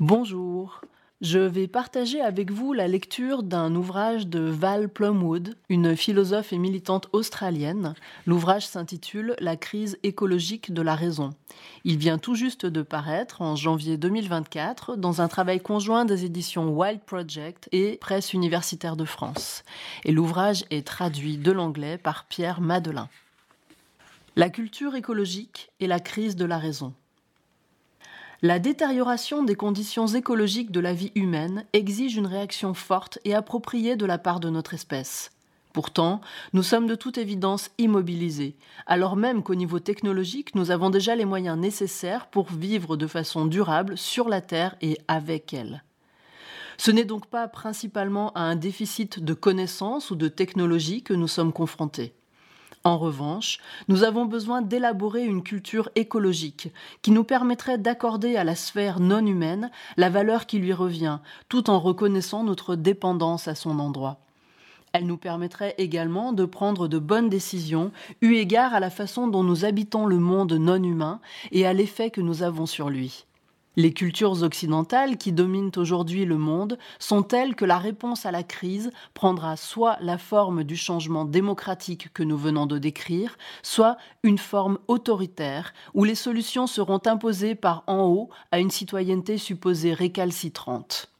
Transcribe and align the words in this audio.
Bonjour. 0.00 0.80
Je 1.20 1.40
vais 1.40 1.66
partager 1.66 2.20
avec 2.20 2.52
vous 2.52 2.72
la 2.72 2.86
lecture 2.86 3.42
d'un 3.42 3.74
ouvrage 3.74 4.28
de 4.28 4.38
Val 4.38 4.88
Plumwood, 4.88 5.56
une 5.68 5.96
philosophe 5.96 6.52
et 6.52 6.58
militante 6.58 7.08
australienne. 7.12 7.94
L'ouvrage 8.24 8.64
s'intitule 8.64 9.34
La 9.40 9.56
crise 9.56 9.98
écologique 10.04 10.72
de 10.72 10.82
la 10.82 10.94
raison. 10.94 11.30
Il 11.82 11.98
vient 11.98 12.18
tout 12.18 12.36
juste 12.36 12.64
de 12.64 12.82
paraître 12.82 13.42
en 13.42 13.56
janvier 13.56 13.96
2024 13.96 14.94
dans 14.94 15.20
un 15.20 15.26
travail 15.26 15.58
conjoint 15.58 16.04
des 16.04 16.24
éditions 16.24 16.68
Wild 16.68 17.00
Project 17.00 17.68
et 17.72 17.96
Presse 17.96 18.32
universitaire 18.32 18.94
de 18.94 19.04
France. 19.04 19.64
Et 20.04 20.12
l'ouvrage 20.12 20.64
est 20.70 20.86
traduit 20.86 21.38
de 21.38 21.50
l'anglais 21.50 21.98
par 21.98 22.26
Pierre 22.26 22.60
Madelin. 22.60 23.08
La 24.36 24.48
culture 24.48 24.94
écologique 24.94 25.72
et 25.80 25.88
la 25.88 25.98
crise 25.98 26.36
de 26.36 26.44
la 26.44 26.58
raison. 26.58 26.94
La 28.40 28.60
détérioration 28.60 29.42
des 29.42 29.56
conditions 29.56 30.06
écologiques 30.06 30.70
de 30.70 30.78
la 30.78 30.92
vie 30.92 31.10
humaine 31.16 31.64
exige 31.72 32.16
une 32.16 32.28
réaction 32.28 32.72
forte 32.72 33.18
et 33.24 33.34
appropriée 33.34 33.96
de 33.96 34.06
la 34.06 34.16
part 34.16 34.38
de 34.38 34.48
notre 34.48 34.74
espèce. 34.74 35.32
Pourtant, 35.72 36.20
nous 36.52 36.62
sommes 36.62 36.86
de 36.86 36.94
toute 36.94 37.18
évidence 37.18 37.70
immobilisés, 37.78 38.54
alors 38.86 39.16
même 39.16 39.42
qu'au 39.42 39.56
niveau 39.56 39.80
technologique, 39.80 40.54
nous 40.54 40.70
avons 40.70 40.88
déjà 40.88 41.16
les 41.16 41.24
moyens 41.24 41.58
nécessaires 41.58 42.28
pour 42.28 42.46
vivre 42.52 42.96
de 42.96 43.08
façon 43.08 43.44
durable 43.44 43.98
sur 43.98 44.28
la 44.28 44.40
Terre 44.40 44.76
et 44.82 44.98
avec 45.08 45.52
elle. 45.52 45.82
Ce 46.76 46.92
n'est 46.92 47.04
donc 47.04 47.26
pas 47.26 47.48
principalement 47.48 48.32
à 48.34 48.42
un 48.42 48.54
déficit 48.54 49.18
de 49.18 49.34
connaissances 49.34 50.12
ou 50.12 50.14
de 50.14 50.28
technologie 50.28 51.02
que 51.02 51.12
nous 51.12 51.26
sommes 51.26 51.52
confrontés. 51.52 52.14
En 52.88 52.96
revanche, 52.96 53.58
nous 53.88 54.02
avons 54.02 54.24
besoin 54.24 54.62
d'élaborer 54.62 55.22
une 55.22 55.42
culture 55.42 55.90
écologique 55.94 56.72
qui 57.02 57.10
nous 57.10 57.22
permettrait 57.22 57.76
d'accorder 57.76 58.36
à 58.36 58.44
la 58.44 58.54
sphère 58.54 58.98
non 58.98 59.26
humaine 59.26 59.70
la 59.98 60.08
valeur 60.08 60.46
qui 60.46 60.58
lui 60.58 60.72
revient, 60.72 61.18
tout 61.50 61.68
en 61.68 61.80
reconnaissant 61.80 62.44
notre 62.44 62.76
dépendance 62.76 63.46
à 63.46 63.54
son 63.54 63.78
endroit. 63.78 64.20
Elle 64.94 65.04
nous 65.04 65.18
permettrait 65.18 65.74
également 65.76 66.32
de 66.32 66.46
prendre 66.46 66.88
de 66.88 66.98
bonnes 66.98 67.28
décisions, 67.28 67.92
eu 68.22 68.36
égard 68.36 68.72
à 68.72 68.80
la 68.80 68.88
façon 68.88 69.28
dont 69.28 69.44
nous 69.44 69.66
habitons 69.66 70.06
le 70.06 70.18
monde 70.18 70.54
non 70.54 70.82
humain 70.82 71.20
et 71.52 71.66
à 71.66 71.74
l'effet 71.74 72.08
que 72.08 72.22
nous 72.22 72.42
avons 72.42 72.64
sur 72.64 72.88
lui. 72.88 73.26
Les 73.78 73.92
cultures 73.92 74.42
occidentales 74.42 75.18
qui 75.18 75.30
dominent 75.30 75.70
aujourd'hui 75.76 76.24
le 76.24 76.36
monde 76.36 76.78
sont 76.98 77.22
telles 77.22 77.54
que 77.54 77.64
la 77.64 77.78
réponse 77.78 78.26
à 78.26 78.32
la 78.32 78.42
crise 78.42 78.90
prendra 79.14 79.56
soit 79.56 79.98
la 80.00 80.18
forme 80.18 80.64
du 80.64 80.76
changement 80.76 81.24
démocratique 81.24 82.12
que 82.12 82.24
nous 82.24 82.36
venons 82.36 82.66
de 82.66 82.76
décrire, 82.76 83.38
soit 83.62 83.96
une 84.24 84.36
forme 84.36 84.80
autoritaire 84.88 85.74
où 85.94 86.02
les 86.02 86.16
solutions 86.16 86.66
seront 86.66 87.00
imposées 87.06 87.54
par 87.54 87.84
en 87.86 88.06
haut 88.06 88.30
à 88.50 88.58
une 88.58 88.72
citoyenneté 88.72 89.38
supposée 89.38 89.94
récalcitrante. 89.94 91.12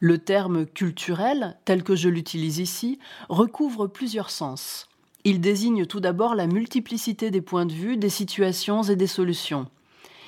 Le 0.00 0.18
terme 0.18 0.66
culturel, 0.66 1.56
tel 1.64 1.84
que 1.84 1.94
je 1.94 2.08
l'utilise 2.08 2.58
ici, 2.58 2.98
recouvre 3.28 3.86
plusieurs 3.86 4.30
sens. 4.30 4.88
Il 5.22 5.40
désigne 5.40 5.86
tout 5.86 6.00
d'abord 6.00 6.34
la 6.34 6.48
multiplicité 6.48 7.30
des 7.30 7.40
points 7.40 7.66
de 7.66 7.72
vue, 7.72 7.96
des 7.96 8.08
situations 8.08 8.82
et 8.82 8.96
des 8.96 9.06
solutions. 9.06 9.68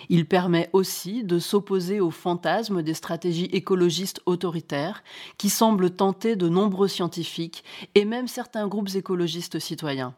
Il 0.09 0.27
permet 0.27 0.71
aussi 0.73 1.25
de 1.25 1.39
s'opposer 1.39 2.01
au 2.01 2.11
fantasme 2.11 2.83
des 2.83 2.95
stratégies 2.95 3.47
écologistes 3.47 4.21
autoritaires 4.27 5.03
qui 5.39 5.51
semblent 5.51 5.91
tenter 5.91 6.37
de 6.37 6.49
nombreux 6.49 6.89
scientifiques 6.89 7.65
et 7.95 8.05
même 8.05 8.29
certains 8.29 8.69
groupes 8.69 8.95
écologistes 8.95 9.59
citoyens. 9.59 10.15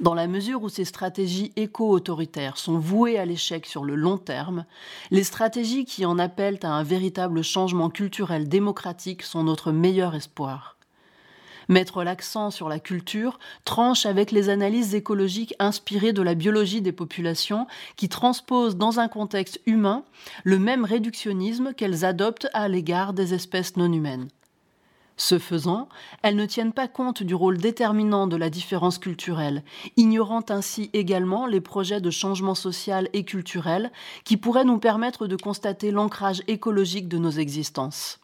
Dans 0.00 0.14
la 0.14 0.26
mesure 0.26 0.62
où 0.62 0.68
ces 0.68 0.84
stratégies 0.84 1.52
éco-autoritaires 1.56 2.56
sont 2.56 2.78
vouées 2.78 3.18
à 3.18 3.26
l'échec 3.26 3.66
sur 3.66 3.84
le 3.84 3.94
long 3.94 4.18
terme, 4.18 4.64
les 5.10 5.24
stratégies 5.24 5.84
qui 5.84 6.06
en 6.06 6.18
appellent 6.18 6.60
à 6.62 6.72
un 6.72 6.82
véritable 6.82 7.42
changement 7.42 7.90
culturel 7.90 8.48
démocratique 8.48 9.22
sont 9.22 9.44
notre 9.44 9.72
meilleur 9.72 10.14
espoir. 10.14 10.78
Mettre 11.68 12.04
l'accent 12.04 12.50
sur 12.50 12.68
la 12.68 12.78
culture 12.78 13.38
tranche 13.64 14.06
avec 14.06 14.32
les 14.32 14.48
analyses 14.48 14.94
écologiques 14.94 15.54
inspirées 15.58 16.12
de 16.12 16.22
la 16.22 16.34
biologie 16.34 16.82
des 16.82 16.92
populations 16.92 17.66
qui 17.96 18.08
transposent 18.08 18.76
dans 18.76 19.00
un 19.00 19.08
contexte 19.08 19.60
humain 19.66 20.04
le 20.42 20.58
même 20.58 20.84
réductionnisme 20.84 21.74
qu'elles 21.74 22.04
adoptent 22.04 22.48
à 22.52 22.68
l'égard 22.68 23.12
des 23.12 23.34
espèces 23.34 23.76
non 23.76 23.92
humaines. 23.92 24.28
Ce 25.16 25.38
faisant, 25.38 25.88
elles 26.22 26.34
ne 26.34 26.46
tiennent 26.46 26.72
pas 26.72 26.88
compte 26.88 27.22
du 27.22 27.36
rôle 27.36 27.58
déterminant 27.58 28.26
de 28.26 28.36
la 28.36 28.50
différence 28.50 28.98
culturelle, 28.98 29.62
ignorant 29.96 30.42
ainsi 30.48 30.90
également 30.92 31.46
les 31.46 31.60
projets 31.60 32.00
de 32.00 32.10
changement 32.10 32.56
social 32.56 33.08
et 33.12 33.24
culturel 33.24 33.92
qui 34.24 34.36
pourraient 34.36 34.64
nous 34.64 34.78
permettre 34.78 35.28
de 35.28 35.36
constater 35.36 35.92
l'ancrage 35.92 36.42
écologique 36.48 37.08
de 37.08 37.18
nos 37.18 37.30
existences. 37.30 38.18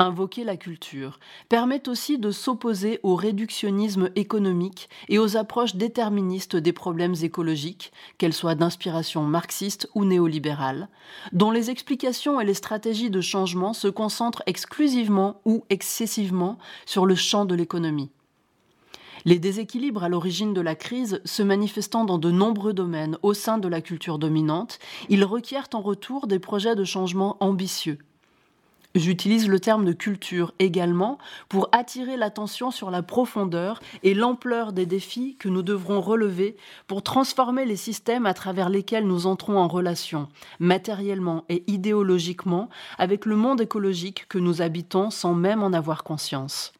Invoquer 0.00 0.42
la 0.42 0.56
culture 0.56 1.20
permet 1.48 1.88
aussi 1.88 2.18
de 2.18 2.32
s'opposer 2.32 2.98
au 3.04 3.14
réductionnisme 3.14 4.10
économique 4.16 4.88
et 5.08 5.20
aux 5.20 5.36
approches 5.36 5.76
déterministes 5.76 6.56
des 6.56 6.72
problèmes 6.72 7.14
écologiques, 7.22 7.92
qu'elles 8.18 8.32
soient 8.32 8.56
d'inspiration 8.56 9.22
marxiste 9.22 9.88
ou 9.94 10.04
néolibérale, 10.04 10.88
dont 11.32 11.52
les 11.52 11.70
explications 11.70 12.40
et 12.40 12.44
les 12.44 12.54
stratégies 12.54 13.10
de 13.10 13.20
changement 13.20 13.72
se 13.72 13.86
concentrent 13.86 14.42
exclusivement 14.46 15.40
ou 15.44 15.64
excessivement 15.70 16.58
sur 16.86 17.06
le 17.06 17.14
champ 17.14 17.44
de 17.44 17.54
l'économie. 17.54 18.10
Les 19.24 19.38
déséquilibres 19.38 20.02
à 20.02 20.08
l'origine 20.08 20.54
de 20.54 20.60
la 20.60 20.74
crise 20.74 21.20
se 21.24 21.44
manifestant 21.44 22.04
dans 22.04 22.18
de 22.18 22.32
nombreux 22.32 22.72
domaines 22.72 23.16
au 23.22 23.32
sein 23.32 23.58
de 23.58 23.68
la 23.68 23.80
culture 23.80 24.18
dominante, 24.18 24.80
ils 25.08 25.24
requièrent 25.24 25.68
en 25.72 25.80
retour 25.80 26.26
des 26.26 26.40
projets 26.40 26.74
de 26.74 26.84
changement 26.84 27.36
ambitieux 27.38 27.98
J'utilise 28.94 29.48
le 29.48 29.58
terme 29.58 29.84
de 29.84 29.92
culture 29.92 30.54
également 30.60 31.18
pour 31.48 31.68
attirer 31.72 32.16
l'attention 32.16 32.70
sur 32.70 32.92
la 32.92 33.02
profondeur 33.02 33.80
et 34.04 34.14
l'ampleur 34.14 34.72
des 34.72 34.86
défis 34.86 35.36
que 35.36 35.48
nous 35.48 35.62
devrons 35.62 36.00
relever 36.00 36.56
pour 36.86 37.02
transformer 37.02 37.64
les 37.64 37.74
systèmes 37.74 38.24
à 38.24 38.34
travers 38.34 38.68
lesquels 38.68 39.08
nous 39.08 39.26
entrons 39.26 39.58
en 39.58 39.66
relation, 39.66 40.28
matériellement 40.60 41.44
et 41.48 41.64
idéologiquement, 41.66 42.68
avec 42.96 43.26
le 43.26 43.34
monde 43.34 43.60
écologique 43.60 44.26
que 44.28 44.38
nous 44.38 44.62
habitons 44.62 45.10
sans 45.10 45.34
même 45.34 45.64
en 45.64 45.72
avoir 45.72 46.04
conscience. 46.04 46.72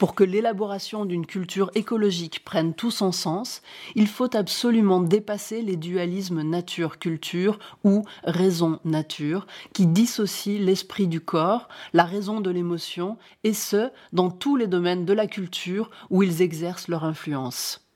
Pour 0.00 0.14
que 0.14 0.24
l'élaboration 0.24 1.04
d'une 1.04 1.26
culture 1.26 1.70
écologique 1.74 2.42
prenne 2.42 2.72
tout 2.72 2.90
son 2.90 3.12
sens, 3.12 3.60
il 3.94 4.06
faut 4.06 4.34
absolument 4.34 5.02
dépasser 5.02 5.60
les 5.60 5.76
dualismes 5.76 6.40
nature-culture 6.40 7.58
ou 7.84 8.06
raison-nature 8.24 9.46
qui 9.74 9.86
dissocient 9.86 10.58
l'esprit 10.58 11.06
du 11.06 11.20
corps, 11.20 11.68
la 11.92 12.04
raison 12.04 12.40
de 12.40 12.48
l'émotion, 12.48 13.18
et 13.44 13.52
ce, 13.52 13.90
dans 14.14 14.30
tous 14.30 14.56
les 14.56 14.68
domaines 14.68 15.04
de 15.04 15.12
la 15.12 15.26
culture 15.26 15.90
où 16.08 16.22
ils 16.22 16.40
exercent 16.40 16.88
leur 16.88 17.04
influence. 17.04 17.86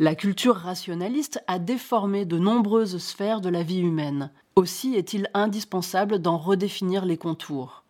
La 0.00 0.16
culture 0.16 0.56
rationaliste 0.56 1.40
a 1.46 1.60
déformé 1.60 2.24
de 2.24 2.40
nombreuses 2.40 2.98
sphères 2.98 3.40
de 3.40 3.48
la 3.48 3.62
vie 3.62 3.78
humaine. 3.78 4.32
Aussi 4.56 4.96
est-il 4.96 5.30
indispensable 5.34 6.18
d'en 6.18 6.36
redéfinir 6.36 7.04
les 7.04 7.16
contours. 7.16 7.84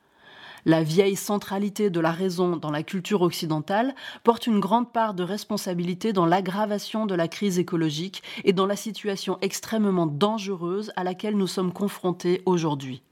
La 0.65 0.83
vieille 0.83 1.17
centralité 1.17 1.91
de 1.91 2.01
la 2.01 2.13
raison 2.13 2.57
dans 2.57 2.71
la 2.71 2.83
culture 2.83 3.23
occidentale 3.23 3.95
porte 4.25 4.47
une 4.47 4.61
grande 4.61 4.93
part 4.93 5.15
de 5.15 5.23
responsabilité 5.23 6.13
dans 6.13 6.27
l'aggravation 6.27 7.07
de 7.07 7.15
la 7.15 7.29
crise 7.29 7.59
écologique 7.59 8.23
et 8.45 8.53
dans 8.53 8.67
la 8.67 8.77
situation 8.77 9.39
extrêmement 9.41 10.07
dangereuse 10.07 10.93
à 10.97 11.05
laquelle 11.05 11.37
nous 11.37 11.47
sommes 11.47 11.73
confrontés 11.73 12.43
aujourd'hui. 12.47 13.03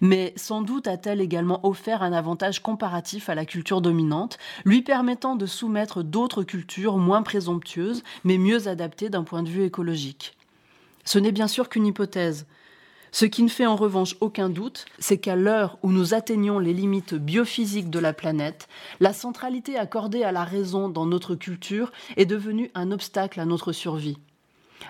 Mais 0.00 0.32
sans 0.34 0.62
doute 0.62 0.88
a-t-elle 0.88 1.20
également 1.20 1.64
offert 1.64 2.02
un 2.02 2.12
avantage 2.12 2.60
comparatif 2.60 3.28
à 3.28 3.36
la 3.36 3.44
culture 3.44 3.80
dominante, 3.80 4.36
lui 4.64 4.82
permettant 4.82 5.36
de 5.36 5.46
soumettre 5.46 6.02
d'autres 6.02 6.42
cultures 6.42 6.98
moins 6.98 7.22
présomptueuses, 7.22 8.02
mais 8.24 8.36
mieux 8.36 8.66
adaptées 8.66 9.10
d'un 9.10 9.22
point 9.22 9.44
de 9.44 9.48
vue 9.48 9.62
écologique. 9.62 10.36
Ce 11.04 11.20
n'est 11.20 11.30
bien 11.30 11.46
sûr 11.46 11.68
qu'une 11.68 11.86
hypothèse. 11.86 12.46
Ce 13.14 13.26
qui 13.26 13.42
ne 13.42 13.48
fait 13.48 13.66
en 13.66 13.76
revanche 13.76 14.16
aucun 14.20 14.48
doute, 14.48 14.86
c'est 14.98 15.18
qu'à 15.18 15.36
l'heure 15.36 15.76
où 15.82 15.92
nous 15.92 16.14
atteignons 16.14 16.58
les 16.58 16.72
limites 16.72 17.12
biophysiques 17.12 17.90
de 17.90 17.98
la 17.98 18.14
planète, 18.14 18.68
la 19.00 19.12
centralité 19.12 19.76
accordée 19.76 20.24
à 20.24 20.32
la 20.32 20.44
raison 20.44 20.88
dans 20.88 21.04
notre 21.04 21.34
culture 21.34 21.92
est 22.16 22.24
devenue 22.24 22.70
un 22.74 22.90
obstacle 22.90 23.38
à 23.38 23.44
notre 23.44 23.72
survie. 23.72 24.16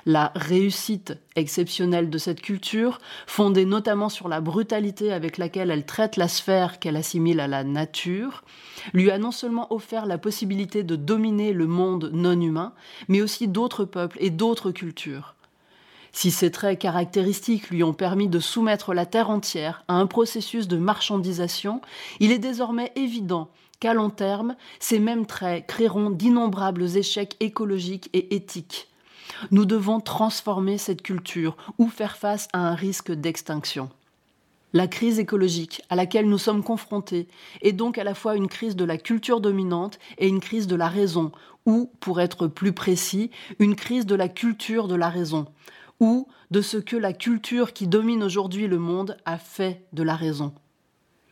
La 0.07 0.31
réussite 0.37 1.19
exceptionnelle 1.35 2.11
de 2.11 2.19
cette 2.19 2.41
culture, 2.41 3.01
fondée 3.27 3.65
notamment 3.65 4.09
sur 4.09 4.29
la 4.29 4.41
brutalité 4.41 5.13
avec 5.13 5.37
laquelle 5.37 5.73
elle 5.73 5.85
traite 5.85 6.17
la 6.17 6.29
sphère 6.29 6.79
qu'elle 6.79 6.97
assimile 6.97 7.41
à 7.41 7.49
la 7.49 7.65
nature, 7.65 8.45
lui 8.93 9.11
a 9.11 9.19
non 9.19 9.33
seulement 9.33 9.73
offert 9.75 10.07
la 10.07 10.17
possibilité 10.17 10.85
de 10.85 10.95
dominer 10.95 11.53
le 11.53 11.67
monde 11.67 12.11
non 12.13 12.41
humain, 12.41 12.73
mais 13.09 13.21
aussi 13.21 13.49
d'autres 13.49 13.85
peuples 13.85 14.17
et 14.21 14.31
d'autres 14.31 14.71
cultures. 14.71 15.35
Si 16.13 16.31
ces 16.31 16.51
traits 16.51 16.79
caractéristiques 16.79 17.71
lui 17.71 17.83
ont 17.83 17.95
permis 17.95 18.29
de 18.29 18.39
soumettre 18.39 18.93
la 18.93 19.07
Terre 19.07 19.31
entière 19.31 19.83
à 19.89 19.95
un 19.95 20.07
processus 20.07 20.69
de 20.69 20.77
marchandisation, 20.77 21.81
il 22.21 22.33
est 22.33 22.39
désormais 22.39 22.93
évident 22.97 23.49
qu'à 23.81 23.95
long 23.95 24.11
terme, 24.11 24.55
ces 24.79 24.99
mêmes 24.99 25.27
traits 25.27 25.67
créeront 25.67 26.11
d'innombrables 26.11 26.97
échecs 26.97 27.37
écologiques 27.41 28.11
et 28.13 28.35
éthiques. 28.37 28.89
Nous 29.51 29.65
devons 29.65 30.01
transformer 30.01 30.79
cette 30.79 31.03
culture 31.03 31.57
ou 31.79 31.89
faire 31.89 32.17
face 32.17 32.49
à 32.53 32.61
un 32.61 32.75
risque 32.75 33.11
d'extinction. 33.11 33.91
La 34.75 34.87
crise 34.87 35.19
écologique 35.19 35.83
à 35.91 35.97
laquelle 35.97 36.29
nous 36.29 36.39
sommes 36.39 36.63
confrontés 36.63 37.27
est 37.61 37.73
donc 37.73 37.99
à 37.99 38.05
la 38.05 38.15
fois 38.15 38.37
une 38.37 38.49
crise 38.49 38.77
de 38.77 38.85
la 38.85 38.97
culture 38.97 39.41
dominante 39.41 39.99
et 40.19 40.29
une 40.29 40.41
crise 40.41 40.67
de 40.67 40.77
la 40.77 40.89
raison, 40.89 41.33
ou, 41.67 41.91
pour 42.01 42.21
être 42.21 42.47
plus 42.47 42.73
précis, 42.73 43.31
une 43.59 43.77
crise 43.77 44.07
de 44.07 44.15
la 44.15 44.29
culture 44.29 44.89
de 44.89 44.95
la 44.95 45.11
raison, 45.11 45.47
ou 46.03 46.27
de 46.51 46.61
ce 46.61 46.79
que 46.79 46.97
la 46.97 47.13
culture 47.13 47.73
qui 47.73 47.87
domine 47.87 48.25
aujourd'hui 48.25 48.67
le 48.67 48.81
monde 48.81 49.17
a 49.25 49.39
fait 49.39 49.87
de 49.93 50.03
la 50.03 50.17
raison. 50.17 50.53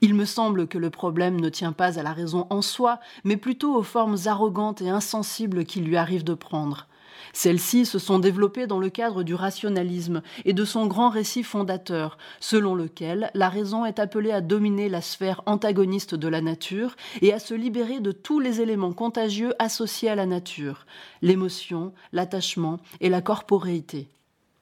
Il 0.00 0.14
me 0.14 0.25
semble 0.25 0.69
que 0.69 0.78
le 0.78 0.90
problème 0.90 1.40
ne 1.40 1.49
tient 1.49 1.72
pas 1.72 1.99
à 1.99 2.05
la 2.05 2.12
raison 2.12 2.46
en 2.50 2.62
soi, 2.62 3.00
mais 3.25 3.37
plutôt 3.37 3.75
aux 3.75 3.82
formes 3.82 4.17
arrogantes 4.26 4.81
et 4.81 4.88
insensibles 4.88 5.64
qu'il 5.64 5.84
lui 5.84 5.96
arrive 5.96 6.22
de 6.22 6.34
prendre. 6.34 6.87
Celles-ci 7.32 7.84
se 7.84 7.99
sont 7.99 8.20
développées 8.20 8.69
dans 8.69 8.78
le 8.78 8.90
cadre 8.90 9.25
du 9.25 9.34
rationalisme 9.34 10.22
et 10.44 10.52
de 10.52 10.64
son 10.64 10.87
grand 10.87 11.11
récit 11.11 11.43
fondateur, 11.43 12.16
selon 12.38 12.76
lequel 12.76 13.32
la 13.34 13.49
raison 13.49 13.84
est 13.84 13.99
appelée 13.99 14.31
à 14.31 14.40
dominer 14.40 14.88
la 14.88 15.00
sphère 15.00 15.43
antagoniste 15.46 16.14
de 16.14 16.28
la 16.28 16.43
nature 16.43 16.94
et 17.23 17.32
à 17.32 17.40
se 17.40 17.55
libérer 17.55 17.99
de 17.99 18.12
tous 18.12 18.38
les 18.38 18.61
éléments 18.61 18.93
contagieux 18.93 19.52
associés 19.58 20.11
à 20.11 20.14
la 20.14 20.26
nature, 20.26 20.87
l'émotion, 21.23 21.93
l'attachement 22.12 22.78
et 23.00 23.08
la 23.08 23.20
corporéité. 23.20 24.08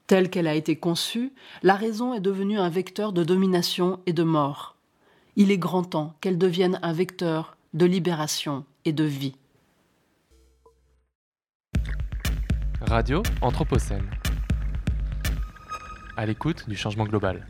Telle 0.09 0.31
qu'elle 0.31 0.47
a 0.47 0.55
été 0.55 0.75
conçue, 0.75 1.31
la 1.61 1.75
raison 1.75 2.15
est 2.15 2.19
devenue 2.19 2.57
un 2.57 2.69
vecteur 2.69 3.13
de 3.13 3.23
domination 3.23 3.99
et 4.07 4.11
de 4.11 4.23
mort. 4.23 4.75
Il 5.35 5.51
est 5.51 5.59
grand 5.59 5.83
temps 5.83 6.15
qu'elle 6.19 6.39
devienne 6.39 6.79
un 6.81 6.93
vecteur 6.93 7.57
de 7.75 7.85
libération 7.85 8.65
et 8.85 8.91
de 8.91 9.03
vie. 9.03 9.35
Radio 12.81 13.21
Anthropocène. 13.41 14.09
À 16.17 16.25
l'écoute 16.25 16.67
du 16.67 16.75
changement 16.75 17.05
global. 17.05 17.45